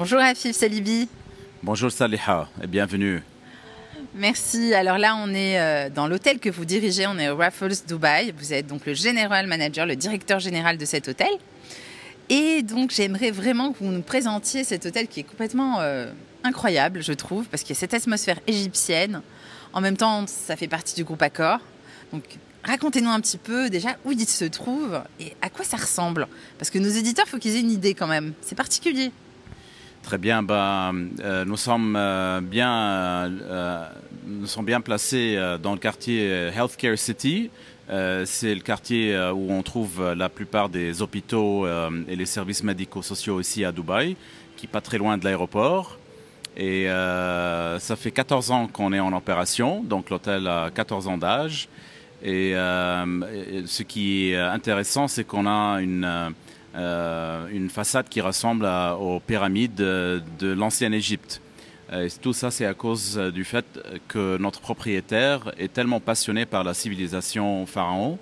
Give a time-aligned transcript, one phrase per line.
[0.00, 1.10] Bonjour Afif Salibi.
[1.62, 3.22] Bonjour Saliha et bienvenue.
[4.14, 4.72] Merci.
[4.72, 8.32] Alors là, on est euh, dans l'hôtel que vous dirigez, on est au Raffles Dubai.
[8.38, 11.28] Vous êtes donc le general manager, le directeur général de cet hôtel.
[12.30, 16.10] Et donc j'aimerais vraiment que vous nous présentiez cet hôtel qui est complètement euh,
[16.44, 19.20] incroyable, je trouve, parce qu'il y a cette atmosphère égyptienne.
[19.74, 21.58] En même temps, ça fait partie du groupe Accor.
[22.14, 22.24] Donc
[22.64, 26.26] racontez-nous un petit peu déjà où il se trouve et à quoi ça ressemble.
[26.56, 28.32] Parce que nos éditeurs, il faut qu'ils aient une idée quand même.
[28.40, 29.12] C'est particulier.
[30.02, 33.86] Très bien, bah, euh, nous, sommes, euh, bien, euh,
[34.26, 37.50] nous sommes bien placés dans le quartier Healthcare City.
[37.88, 43.64] C'est le quartier où on trouve la plupart des hôpitaux et les services médico-sociaux ici
[43.64, 44.16] à Dubaï,
[44.56, 45.98] qui n'est pas très loin de l'aéroport.
[46.56, 51.68] Et ça fait 14 ans qu'on est en opération, donc l'hôtel a 14 ans d'âge.
[52.22, 56.32] Et ce qui est intéressant, c'est qu'on a une
[56.74, 58.66] une façade qui ressemble
[59.00, 61.40] aux pyramides de, l'ancienne Égypte.
[62.22, 63.66] Tout ça, c'est à cause du fait
[64.06, 68.18] que notre propriétaire est tellement passionné par la civilisation pharaon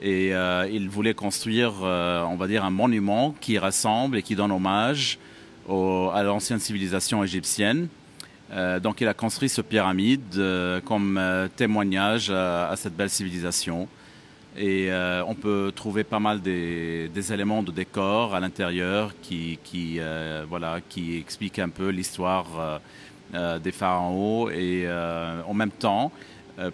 [0.00, 4.34] et euh, il voulait construire, euh, on va dire, un monument qui rassemble et qui
[4.34, 5.18] donne hommage
[5.68, 7.88] à l'ancienne civilisation égyptienne.
[8.80, 10.42] donc, il a construit ce pyramide
[10.86, 11.20] comme
[11.56, 13.86] témoignage à, cette belle civilisation.
[14.60, 19.56] Et euh, on peut trouver pas mal des, éléments de décor à l'intérieur qui,
[19.98, 22.80] euh, voilà, qui expliquent un peu l'histoire
[23.34, 24.50] euh, des pharaons.
[24.50, 24.88] Et
[25.46, 26.10] en même temps,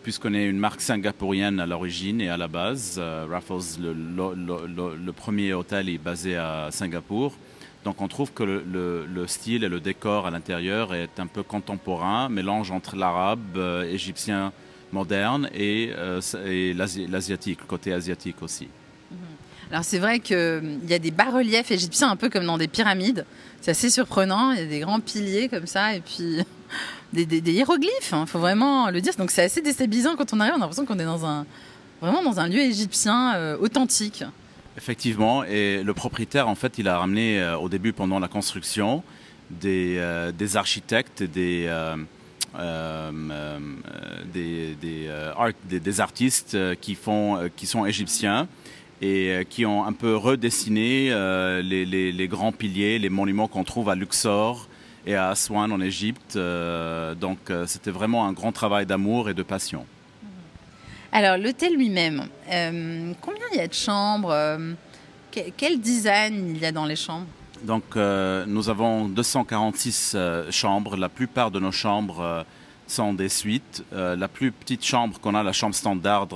[0.02, 5.52] puisqu'on est une marque singapourienne à l'origine et à la base, Raffles, le, le, premier
[5.52, 7.36] hôtel est basé à Singapour.
[7.84, 12.30] Donc on trouve que le, style et le décor à l'intérieur est un peu contemporain,
[12.30, 13.58] mélange entre l'arabe,
[13.90, 14.54] égyptien,
[14.94, 16.20] moderne et, euh,
[17.10, 18.68] l'asiatique, le côté asiatique aussi.
[19.10, 19.18] Mhm.
[19.70, 23.26] Alors c'est vrai qu'il y a des bas-reliefs égyptiens un peu comme dans des pyramides.
[23.60, 24.52] C'est assez surprenant.
[24.52, 26.38] Il y a des grands piliers comme ça et puis
[27.12, 28.10] des, hiéroglyphes.
[28.12, 29.14] Il hein, faut vraiment le dire.
[29.18, 30.54] Donc c'est assez déstabilisant quand on arrive.
[30.54, 31.44] On a l'impression qu'on est dans un
[32.00, 34.24] vraiment dans un lieu égyptien euh, authentique.
[34.76, 35.44] Effectivement.
[35.44, 39.02] Et le propriétaire, en fait, il a ramené euh, au début pendant la construction
[39.50, 40.00] des,
[40.36, 41.96] des architectes, des euh, euh,
[44.32, 48.48] des, des, euh, des, artistes qui, font, qui sont égyptiens
[49.02, 51.10] et qui ont un peu redessiné
[51.62, 54.68] les, les, grands piliers, les monuments qu'on trouve à Luxor
[55.06, 56.36] et à Aswan en Égypte.
[56.36, 59.84] donc c'était vraiment un grand travail d'amour et de passion.
[61.12, 62.28] Alors l'hôtel lui-même,
[63.20, 64.58] combien il y a de chambres
[65.30, 67.26] Quel design il y a dans les chambres?
[67.64, 70.96] Donc, euh, nous avons 246 euh, chambres.
[70.96, 72.42] La plupart de nos chambres euh,
[72.86, 73.82] sont des suites.
[73.92, 76.28] la plus petite chambre qu'on a, la chambre standard,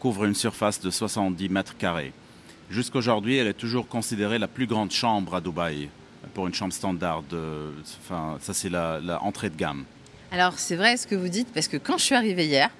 [0.00, 2.14] couvre une surface de 70 mètres carrés.
[2.70, 5.90] Jusqu'aujourd'hui, elle est toujours considérée la plus grande chambre à Dubaï
[6.32, 7.22] pour une chambre standard.
[8.00, 9.84] enfin, ça, c'est la, de gamme.
[10.32, 12.70] Alors, c'est vrai ce que vous dites, parce que quand je suis arrivée hier,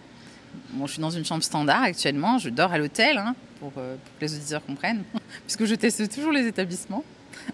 [0.72, 3.98] bon, je suis dans une chambre standard actuellement, je dors à l'hôtel, hein, pour, que
[4.22, 5.04] les auditeurs comprennent,
[5.46, 7.04] puisque je teste toujours les établissements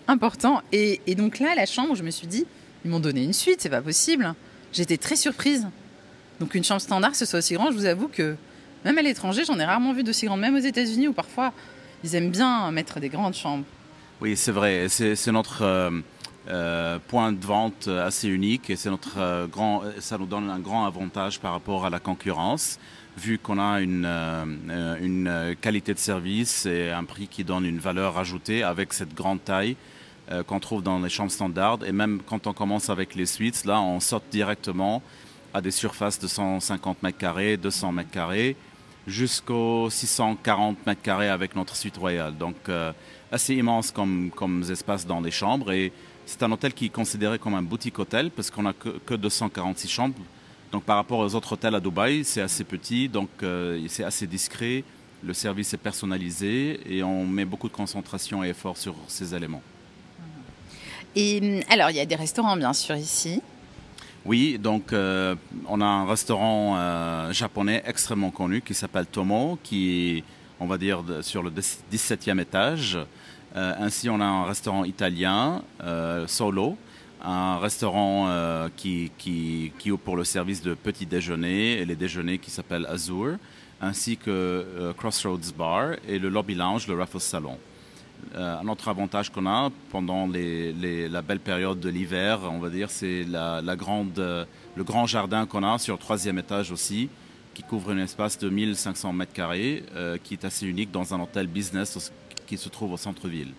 [0.08, 0.62] important.
[0.72, 2.46] Et, donc là, la chambre, je me suis dit,
[2.84, 4.34] ils m'ont donné une suite, c'est pas possible.
[4.72, 5.66] J'étais très surprise.
[6.38, 8.36] Donc une chambre standard, ce soit aussi grand, je vous avoue que
[8.84, 11.52] même à l'étranger, j'en ai rarement vu d'aussi grande, même aux États-Unis où parfois
[12.02, 13.64] ils aiment bien mettre des grandes chambres.
[14.22, 14.88] Oui, c'est vrai.
[14.88, 15.90] C'est notre euh,
[16.48, 19.82] euh, point de vente assez unique et c'est notre euh, grand.
[19.98, 22.78] Ça nous donne un grand avantage par rapport à la concurrence
[23.16, 27.78] vu qu'on a une, euh, une, qualité de service et un prix qui donne une
[27.78, 29.76] valeur ajoutée avec cette grande taille
[30.30, 31.80] euh, qu'on trouve dans les chambres standards.
[31.86, 35.02] Et même quand on commence avec les suites, là, on saute directement
[35.52, 38.56] à des surfaces de 150 mètres carrés, 200 mètres carrés,
[39.06, 42.36] jusqu'aux 640 mètres carrés avec notre suite royale.
[42.36, 42.92] Donc, euh,
[43.32, 45.72] assez immense comme, comme espace dans les chambres.
[45.72, 45.92] Et
[46.26, 49.88] c'est un hôtel qui est considéré comme un boutique hôtel parce qu'on n'a que 246
[49.88, 50.14] chambres
[50.72, 54.26] donc par rapport aux autres hôtels à Dubaï, c'est assez petit, donc euh, c'est assez
[54.26, 54.84] discret.
[55.22, 59.62] Le service est personnalisé et on met beaucoup de concentration et effort sur ces éléments.
[61.16, 63.42] Et hum, alors, il y a des restaurants bien sûr ici.
[64.24, 65.34] Oui, donc euh,
[65.66, 70.24] on a un restaurant euh, japonais extrêmement connu qui s'appelle Tomo, qui est,
[70.60, 72.98] on va dire, sur le 17e étage.
[73.56, 75.62] ainsi, on a un restaurant italien,
[76.26, 76.76] Solo,
[77.22, 81.96] un restaurant euh, qui, qui, qui, ouvre pour le service de petit déjeuner et les
[81.96, 83.36] déjeuners qui s'appelle Azur,
[83.80, 87.58] ainsi que euh, Crossroads Bar et le Lobby Lounge, le Raffles Salon.
[88.34, 92.90] Euh, un autre avantage qu'on a pendant la belle période de l'hiver, on va dire,
[92.90, 97.08] c'est la, grande, le grand jardin qu'on a sur le troisième étage aussi,
[97.54, 99.82] qui couvre un espace de 1500 mètres carrés,
[100.22, 102.12] qui est assez unique dans un hôtel business
[102.46, 103.52] qui se trouve au centre-ville.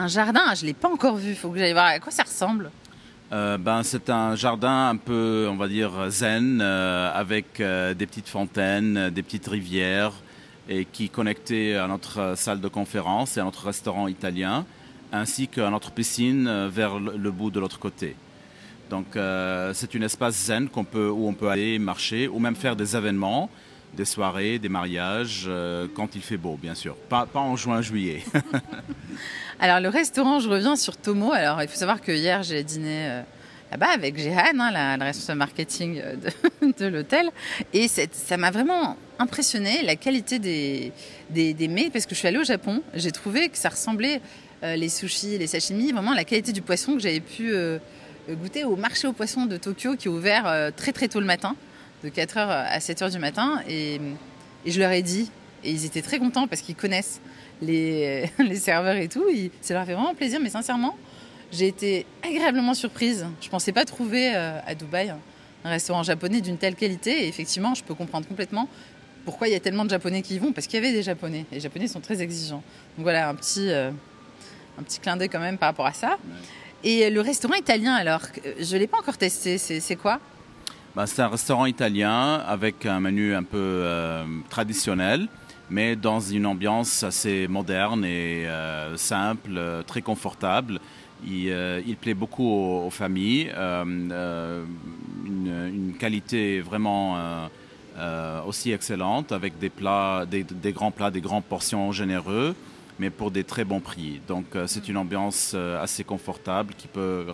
[0.00, 2.10] Un jardin, je ne l'ai pas encore vu, il faut que j'aille voir à quoi
[2.10, 2.70] ça ressemble?
[3.32, 8.06] Euh, ben, c'est un jardin un peu, on va dire, zen, euh, avec euh, des
[8.06, 10.12] petites fontaines, des petites rivières,
[10.68, 14.64] et qui est connecté à notre salle de conférence et à notre restaurant italien,
[15.12, 18.14] ainsi qu'à notre piscine vers le, bout de l'autre côté.
[18.88, 22.76] Donc c'est un espace zen qu'on peut, où on peut aller marcher ou même faire
[22.76, 23.50] des événements,
[23.94, 25.50] des soirées, des mariages,
[25.94, 26.96] quand il fait beau, bien sûr.
[26.96, 28.22] Pas, en juin-juillet.
[29.62, 31.32] Alors le restaurant, je reviens sur Tomo.
[31.32, 33.22] Alors il faut savoir que hier j'ai dîné euh,
[33.70, 36.16] là-bas avec Jehan, hein, la, responsable marketing euh,
[36.78, 37.28] de, l'hôtel,
[37.74, 40.92] et ça m'a vraiment impressionné la qualité des,
[41.28, 44.22] des, mets parce que je suis allée au Japon, j'ai trouvé que ça ressemblait
[44.62, 47.52] euh, les sushis, les sashimi, vraiment la qualité du poisson que j'avais pu
[48.30, 51.54] goûter au marché aux poissons de Tokyo qui est ouvert très très tôt le matin,
[52.04, 54.00] de 4h à 7h du matin, et,
[54.64, 55.30] et je leur ai dit,
[55.64, 57.20] et ils étaient très contents parce qu'ils connaissent
[57.62, 59.24] les, les serveurs et tout.
[59.60, 60.96] ça leur fait vraiment plaisir, mais sincèrement,
[61.52, 63.26] j'ai été agréablement surprise.
[63.40, 65.12] Je ne pensais pas trouver euh, à Dubaï
[65.64, 67.24] un restaurant japonais d'une telle qualité.
[67.24, 68.68] Et effectivement, je peux comprendre complètement
[69.24, 71.02] pourquoi il y a tellement de Japonais qui y vont, parce qu'il y avait des
[71.02, 71.44] Japonais.
[71.52, 72.62] Et les Japonais sont très exigeants.
[72.96, 73.90] Donc voilà, un petit, euh,
[74.78, 76.18] un petit clin d'œil quand même par rapport à ça.
[76.82, 78.22] Et le restaurant italien, alors,
[78.58, 79.58] je ne l'ai pas encore testé.
[79.58, 80.18] C'est quoi?
[80.94, 85.28] Bah, C'est un restaurant italien avec un menu un peu euh, traditionnel
[85.72, 90.80] mais dans une ambiance assez moderne et euh, simple, euh, très confortable.
[91.24, 94.14] Il, plaît beaucoup aux, familles, une,
[95.98, 97.18] qualité vraiment
[98.46, 102.56] aussi excellente avec des plats, des, grands plats, des grandes portions généreux,
[102.98, 104.22] mais pour des très bons prix.
[104.28, 107.26] Donc c'est une ambiance assez confortable qui peut,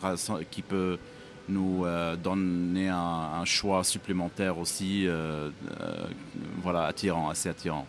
[0.51, 0.99] qui peut
[1.49, 1.85] nous
[2.23, 5.07] donner un, un, choix supplémentaire aussi,
[6.63, 7.87] voilà, attirant, assez attirant.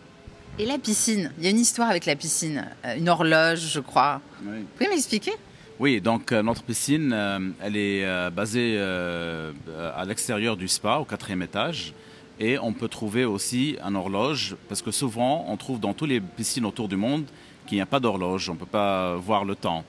[0.60, 3.78] Et la piscine, il y a une histoire avec la piscine, euh, une horloge, je
[3.78, 4.20] crois.
[4.42, 5.30] Vous pouvez m'expliquer?
[5.78, 11.42] Oui, donc euh, notre piscine, euh, elle est basée à l'extérieur du spa, au quatrième
[11.42, 11.94] étage.
[12.40, 16.20] Et on peut trouver aussi une horloge, parce que souvent, on trouve dans toutes les
[16.20, 17.24] piscines autour du monde
[17.66, 19.84] qu'il n'y a pas d'horloge, on ne peut pas voir le temps.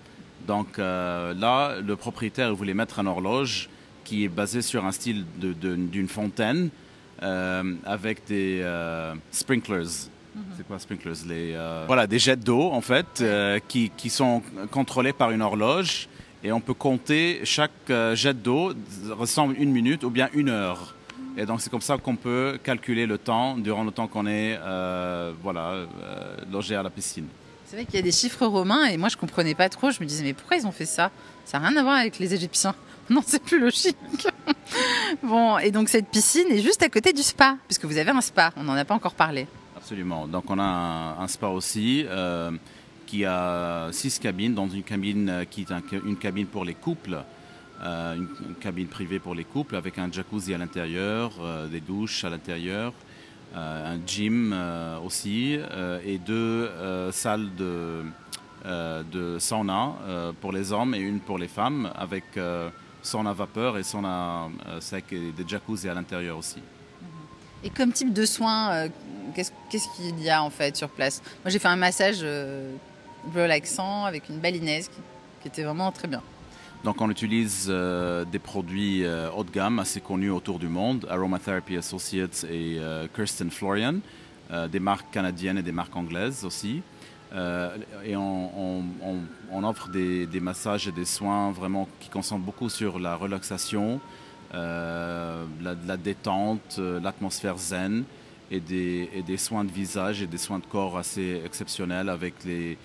[0.48, 3.70] Donc là, le propriétaire voulait mettre une horloge
[4.04, 6.70] qui est basée sur un style d'une fontaine
[7.22, 8.64] avec des
[9.32, 10.10] sprinklers.
[10.36, 10.44] Mhm.
[10.58, 11.26] C'est quoi sprinklers?
[11.28, 14.42] Les, euh, Voilà, des jets d'eau en fait euh, qui, qui, sont
[14.72, 16.08] contrôlés par une horloge
[16.44, 18.74] et on peut compter chaque euh, jet d'eau
[19.10, 20.96] ressemble une minute ou bien une heure.
[21.38, 24.58] Et donc c'est comme ça qu'on peut calculer le temps durant le temps qu'on est
[25.42, 25.86] voilà,
[26.52, 27.28] logé à la piscine.
[27.70, 29.92] C'est vrai qu'il y a des chiffres romains et moi je comprenais pas trop.
[29.92, 31.12] Je me disais mais pourquoi ils ont fait ça?
[31.46, 32.74] Ça n'a rien à voir avec les Égyptiens.
[33.12, 33.98] Non, c'est plus logique.
[35.24, 38.22] bon, et donc cette piscine est juste à côté du spa, puisque vous avez un
[38.22, 39.48] spa, on n'en a pas encore parlé.
[39.76, 40.28] Absolument.
[40.28, 42.52] Donc on a un, spa aussi euh,
[43.08, 45.72] qui a six cabines, dans une cabine euh, qui est
[46.06, 47.18] une cabine pour les couples,
[47.82, 51.32] euh, une, cabine privée pour les couples avec un jacuzzi à l'intérieur,
[51.72, 52.94] des douches à l'intérieur,
[53.56, 54.56] un gym
[55.04, 55.58] aussi
[56.06, 56.70] et deux
[57.12, 58.04] salles de,
[58.66, 59.94] de sauna
[60.40, 62.26] pour les hommes et une pour les femmes avec
[63.02, 64.50] sauna vapeur et sauna
[64.80, 66.62] sec et des jacuzzi à l'intérieur aussi.
[67.64, 68.90] Et comme type de soins, euh,
[69.36, 71.22] qu'est-ce qu'il y a en fait sur place?
[71.44, 72.74] Moi j'ai fait un massage euh,
[73.36, 76.22] relaxant avec une balinaise qui, était vraiment très bien.
[76.84, 79.04] Donc on utilise euh, des produits
[79.36, 82.80] haut de gamme assez connus autour du monde, Aromatherapy Associates et
[83.14, 83.96] Kirsten Florian,
[84.72, 86.82] des marques canadiennes et des marques anglaises aussi.
[87.34, 94.00] et on, offre des, massages et des soins vraiment qui concentrent beaucoup sur la relaxation,
[94.56, 98.04] euh, la, détente, euh, l'atmosphère zen
[98.52, 102.76] et des, soins de visage et des soins de corps assez exceptionnels avec euh,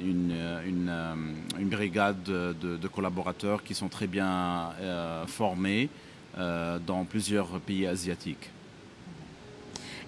[0.00, 4.70] une, brigade de, collaborateurs qui sont très bien
[5.26, 5.88] formés
[6.36, 8.50] dans plusieurs pays asiatiques.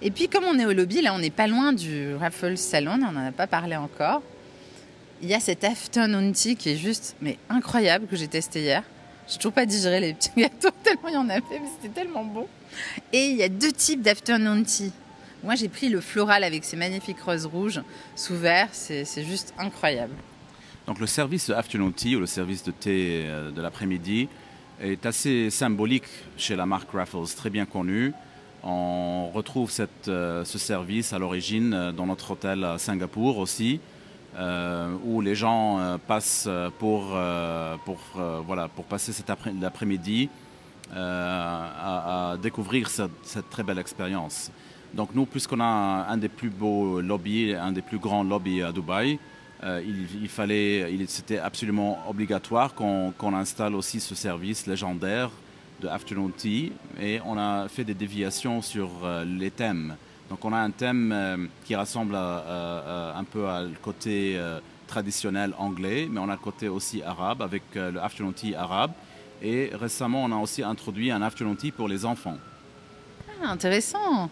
[0.01, 2.99] Et puis comme on est au lobby, là on n'est pas loin du Raffles Salon,
[3.01, 4.21] on n'en a pas parlé encore.
[5.21, 8.83] Il y a cet afternoon tea qui est juste mais incroyable que j'ai testé hier.
[9.27, 12.23] J'ai toujours pas digéré les petits gâteaux tellement il y en avait, mais c'était tellement
[12.23, 12.47] bon.
[13.13, 14.91] Et il y a deux types d'afternoon tea.
[15.43, 17.81] Moi, j'ai pris le floral avec ses magnifiques roses rouges
[18.15, 18.69] sous verre.
[18.71, 20.13] C'est juste incroyable.
[20.87, 24.29] Donc, le service afternoon tea ou le service de thé euh, de l'après-midi
[24.81, 26.05] est assez symbolique
[26.37, 28.13] chez la marque Raffles, très bien connu.
[28.63, 29.71] On retrouve
[30.07, 33.79] euh, ce service à l'origine euh, dans notre hôtel à Singapour aussi.
[35.05, 36.47] Où les gens passent
[36.77, 37.17] pour,
[37.85, 37.99] pour,
[38.45, 40.29] voilà, pour passer cet après-midi
[40.95, 44.51] à, découvrir cette, très belle expérience.
[44.93, 48.71] Donc nous, puisqu'on a un, des plus beaux lobbies, un des plus grands lobbies à
[48.71, 49.19] Dubaï,
[49.63, 55.31] il, fallait, c'était absolument obligatoire qu'on, installe aussi ce service légendaire
[55.81, 58.89] de Afternoon Tea et on a fait des déviations sur
[59.25, 59.95] les thèmes.
[60.29, 64.39] Donc on a un thème qui rassemble un peu à le côté
[64.87, 68.91] traditionnel anglais, mais on a le côté aussi arabe avec le Afternoon Tea arabe.
[69.41, 72.37] Et récemment, on a aussi introduit un afternoon tea pour les enfants.
[73.43, 74.29] Ah, intéressant.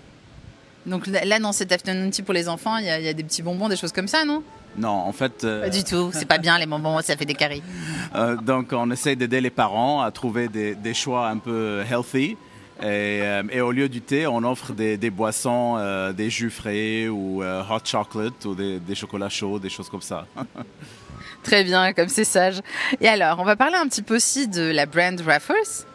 [0.86, 3.70] Donc là, dans cet afternoon tea pour les enfants, il y, a des petits bonbons,
[3.70, 4.44] des choses comme ça, non?
[4.78, 5.44] Non, en fait.
[5.44, 7.64] Euh, pas du tout, c'est pas bien les bonbons, ça fait des caries.
[8.14, 12.38] Euh, donc on essaie d'aider les parents à trouver des, choix un peu healthy.
[12.80, 15.78] Et, euh, et, au lieu du thé, on offre des, boissons,
[16.16, 20.26] des jus frais ou hot chocolate ou des, des chocolats chauds, des choses comme ça.
[21.46, 22.60] Très bien, comme c'est sage.
[23.00, 25.86] Et alors, on va parler un petit peu aussi de la brand Raffles.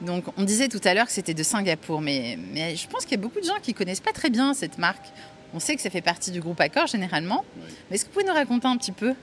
[0.00, 3.12] Donc, on disait tout à l'heure que c'était de Singapour, mais, mais je pense qu'il
[3.12, 5.06] y a beaucoup de gens qui connaissent pas très bien cette marque.
[5.54, 7.44] On sait que ça fait partie du groupe Accor généralement,
[7.88, 9.14] mais est-ce que vous pouvez nous raconter un petit peu?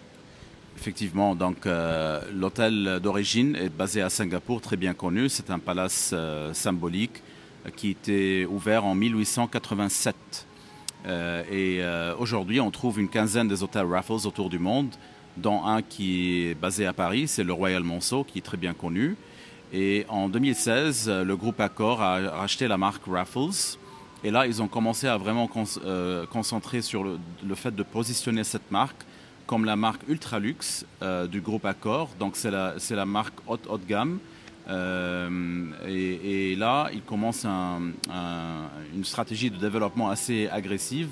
[0.77, 5.27] Effectivement, donc euh, l'hôtel d'origine est basé à Singapour, très bien connu.
[5.27, 7.21] C'est un palace euh, symbolique
[7.65, 10.15] euh, qui était ouvert en 1887.
[11.51, 11.81] et
[12.17, 14.95] aujourd'hui, on trouve une quinzaine des hôtels Raffles autour du monde
[15.37, 18.73] dont un qui est basé à Paris, c'est le Royal Monceau, qui est très bien
[18.73, 19.15] connu.
[19.73, 23.77] Et en 2016, le groupe Accor a racheté la marque Raffles.
[24.23, 25.49] Et là, ils ont commencé à vraiment
[25.83, 29.03] euh, concentrer sur le, fait de positionner cette marque
[29.45, 32.09] comme la marque ultra luxe euh, du groupe Accor.
[32.19, 34.19] Donc, c'est la, marque haute, haute gamme.
[34.67, 35.29] Euh,
[35.87, 41.09] et, là, ils commencent une stratégie de développement assez agressive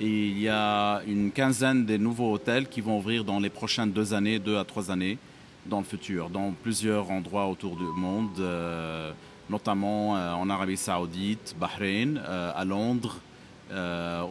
[0.00, 4.14] il y a une quinzaine de nouveaux hôtels qui vont ouvrir dans les prochaines deux
[4.14, 5.18] années, deux à trois années
[5.66, 9.12] dans le futur, dans plusieurs endroits autour du monde, euh,
[9.50, 13.18] notamment euh, en Arabie Saoudite, Bahreïn, euh, à Londres,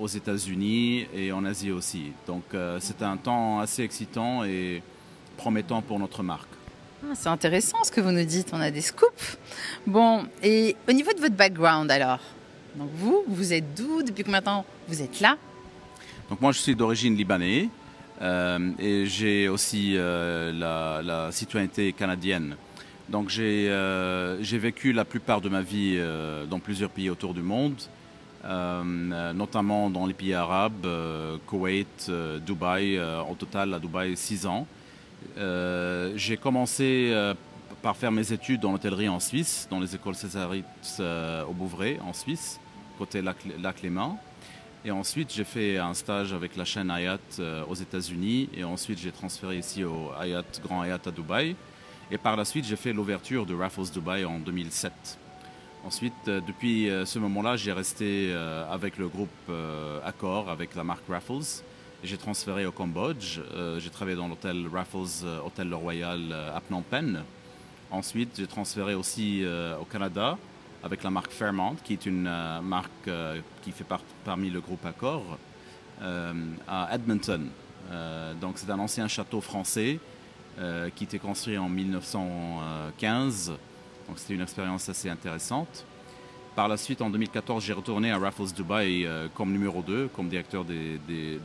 [0.01, 2.11] aux États-Unis et en Asie aussi.
[2.25, 2.43] Donc
[2.79, 4.81] c'est un temps assez excitant et
[5.37, 6.49] promettant pour notre marque.
[7.03, 9.37] Ah, c'est intéressant ce que vous nous dites, on a des scoops.
[9.85, 12.17] Bon, et au niveau de votre background alors,
[12.75, 14.01] donc vous, vous êtes d'où?
[14.01, 15.37] Depuis combien de temps vous êtes là?
[16.29, 17.67] Donc moi je suis d'origine libanaise
[18.21, 20.51] euh, et j'ai aussi euh,
[21.01, 22.55] la, citoyenneté canadienne.
[23.09, 25.99] Donc j'ai euh, vécu la plupart de ma vie
[26.49, 27.75] dans plusieurs pays autour du monde,
[28.43, 30.87] notamment dans les pays arabes,
[31.45, 32.11] Koweït,
[32.45, 34.67] Dubaï, en total à Dubaï six ans.
[35.37, 37.13] j'ai commencé
[37.81, 41.01] par faire mes études dans l'hôtellerie en Suisse, dans les écoles Césarites
[41.47, 42.59] au Bouvray en Suisse,
[42.97, 43.81] côté lac, lac.
[44.85, 48.49] Et ensuite, j'ai fait un stage avec la chaîne Hayat euh, aux États-Unis.
[48.55, 51.55] Et ensuite, j'ai transféré ici au Hayat, Grand Hayat à Dubaï.
[52.11, 54.93] Et par la suite, j'ai fait l'ouverture de Raffles Dubaï en 2007.
[55.83, 58.33] Ensuite, euh, depuis euh, ce moment-là, j'ai resté
[58.69, 59.29] avec le groupe
[60.05, 61.63] Accor, avec la marque Raffles.
[62.03, 63.39] J'ai transféré au Cambodge.
[63.79, 67.23] J'ai travaillé dans l'hôtel Raffles, Hôtel Royal à Phnom Penh.
[67.89, 69.43] Ensuite, j'ai transféré aussi
[69.81, 70.37] au Canada
[70.87, 73.85] avec la marque Fairmont, qui est une euh, marque euh, qui fait
[74.23, 75.37] parmi le groupe Accor,
[76.01, 76.33] euh,
[76.65, 77.49] à Edmonton.
[78.39, 79.99] donc c'est un ancien château français
[80.95, 83.53] qui était construit en 1915.
[84.07, 85.85] Donc c'était une expérience assez intéressante.
[86.55, 90.65] Par la suite, en 2014, j'ai retourné à Raffles Dubai comme numéro 2, comme directeur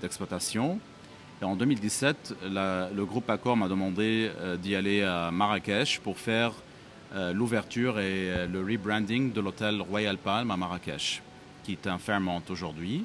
[0.01, 0.79] d'exploitation.
[1.41, 4.31] Et en 2017, le groupe Accor m'a demandé
[4.63, 6.53] d'y aller à Marrakech pour faire
[7.33, 11.23] l'ouverture et euh, le rebranding de l'hôtel Royal Palm à Marrakech,
[11.63, 13.05] qui est un Fairmont aujourd'hui,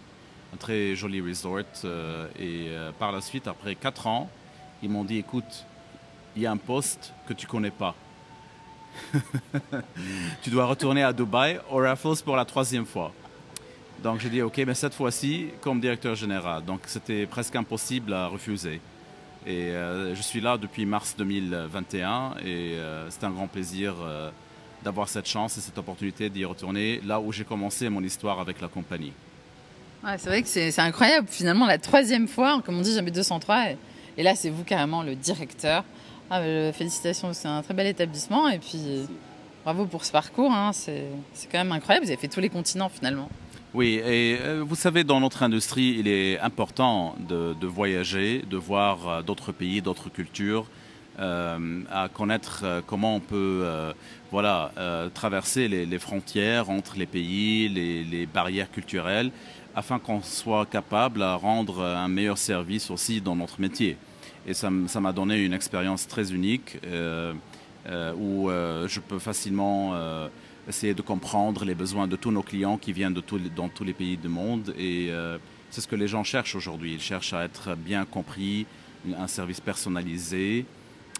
[0.54, 1.64] un très joli resort.
[1.86, 4.30] Euh, et par la suite, après quatre ans,
[4.82, 5.66] ils m'ont dit, écoute,
[6.36, 7.96] il y a un poste que tu connais pas.
[10.42, 13.14] tu dois retourner à Dubaï au Raffles pour la troisième fois.
[14.02, 16.64] Donc j'ai dit ok, mais cette fois-ci comme directeur général.
[16.64, 18.80] Donc c'était presque impossible à refuser.
[19.48, 24.30] Euh, je suis là depuis mars 2021 et euh, c'est un grand plaisir euh,
[24.84, 28.60] d'avoir cette chance et cette opportunité d'y retourner là où j'ai commencé mon histoire avec
[28.60, 29.14] la compagnie.
[30.04, 31.28] c'est vrai que c'est incroyable.
[31.30, 33.72] Finalement, la troisième fois, comme on dit, jamais 203.
[33.72, 33.78] Et,
[34.18, 35.86] et là, c'est vous carrément le directeur.
[36.30, 36.42] Ah,
[36.74, 38.50] félicitations, c'est un très bel établissement.
[38.50, 39.08] Et puis,
[39.64, 40.52] bravo pour ce parcours.
[40.52, 40.72] Hein.
[40.74, 41.08] C'est
[41.50, 42.06] quand même incroyable.
[42.06, 43.30] Vous avez fait tous les continents finalement.
[43.78, 49.08] Oui, et euh, vous savez, dans notre industrie, il est important de, voyager, de voir
[49.08, 50.66] euh, d'autres pays, d'autres cultures,
[51.20, 53.68] euh, à connaître comment on peut
[54.32, 54.72] voilà,
[55.14, 59.30] traverser les, frontières entre les pays, les, barrières culturelles,
[59.76, 63.96] afin qu'on soit capable de rendre un meilleur service aussi dans notre métier.
[64.48, 66.80] Et ça m'a donné une expérience très unique
[67.86, 69.94] où je peux facilement
[70.68, 73.24] essayer de comprendre les besoins de tous nos clients qui viennent de
[73.56, 74.74] dans tous les pays du monde.
[74.78, 75.38] Et euh,
[75.70, 76.94] c'est ce que les gens cherchent aujourd'hui.
[76.94, 78.66] Ils cherchent à être bien compris,
[79.18, 80.66] un service personnalisé.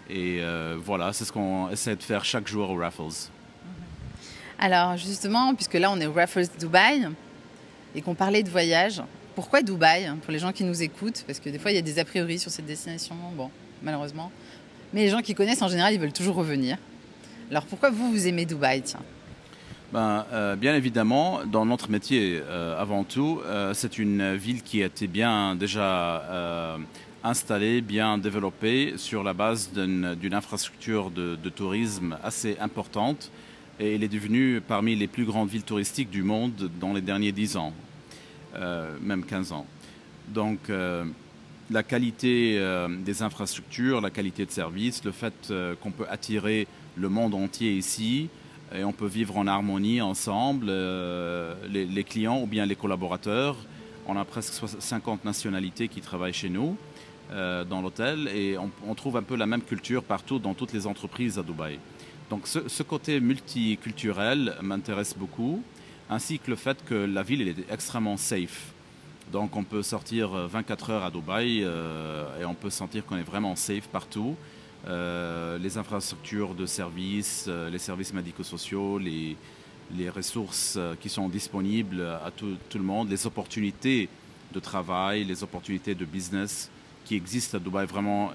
[0.10, 0.42] Et
[0.78, 3.30] voilà, c'est ce qu'on essaie de faire chaque jour au Raffles.
[4.60, 7.08] Alors justement, puisque là on est au Raffles Dubaï
[7.94, 9.02] et qu'on parlait de voyage,
[9.36, 11.84] pourquoi Dubaï Pour les gens qui nous écoutent, parce que des fois il y a
[11.84, 13.52] des a priori sur cette destination, bon,
[13.84, 14.32] malheureusement.
[14.94, 16.78] Mais les gens qui connaissent en général, ils veulent toujours revenir.
[17.52, 19.02] Alors pourquoi vous, vous aimez Dubaï tiens?
[19.94, 24.84] Ben, euh, Bien évidemment, dans notre métier, euh, avant tout, euh, c'est une ville qui
[24.84, 26.78] a été bien déjà
[27.24, 33.32] installée, bien développée sur la base d'une infrastructure de, de, tourisme assez importante
[33.80, 37.32] et elle est devenue parmi les plus grandes villes touristiques du monde dans les derniers
[37.32, 37.74] 10 ans,
[39.02, 39.66] même 15 ans.
[40.30, 40.72] Donc
[41.70, 42.62] la qualité
[43.00, 48.30] des infrastructures, la qualité de service, le fait qu'on peut attirer le monde entier ici
[48.76, 50.72] et on peut vivre en harmonie ensemble,
[51.70, 53.56] les, clients ou bien les collaborateurs.
[54.08, 56.78] On a presque 50 nationalités qui travaillent chez nous
[57.30, 61.40] dans l'hôtel et on, trouve un peu la même culture partout dans toutes les entreprises
[61.40, 61.80] à Dubaï.
[62.30, 65.64] Donc ce, côté multiculturel m'intéresse beaucoup,
[66.10, 68.74] ainsi que le fait que la ville est extrêmement safe.
[69.32, 73.24] Donc on peut sortir 24 heures à Dubaï euh, et on peut sentir qu'on est
[73.24, 74.36] vraiment safe partout.
[74.88, 79.36] Euh, les infrastructures de services, euh, les services médico-sociaux, les,
[80.14, 84.10] ressources qui sont disponibles à tout, le monde, les opportunités
[84.54, 86.70] de travail, les opportunités de business
[87.06, 88.32] qui existent à Dubaï, vraiment,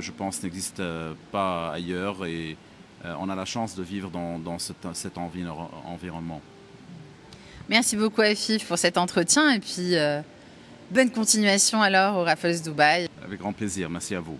[0.00, 0.82] je pense, n'existent
[1.30, 2.26] pas ailleurs.
[2.26, 2.56] Et,
[3.04, 6.40] euh, on a la chance de vivre dans, cet, environnement.
[7.68, 10.20] Merci beaucoup Afif pour cet entretien et puis euh,
[10.90, 13.08] bonne continuation alors au Raffles Dubaï.
[13.24, 14.38] Avec grand plaisir, merci à vous.